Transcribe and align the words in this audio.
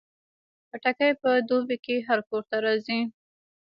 خټکی 0.69 1.11
په 1.21 1.31
دوبۍ 1.47 1.77
کې 1.85 1.95
هر 2.07 2.19
کور 2.27 2.43
ته 2.49 2.57
راځي. 2.65 2.99